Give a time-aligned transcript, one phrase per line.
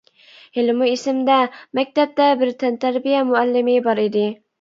[0.57, 1.35] ھېلىمۇ ئېسىمدە،
[1.79, 4.25] مەكتەپتە بىر تەنتەربىيە مۇئەللىمى بار ئىدى.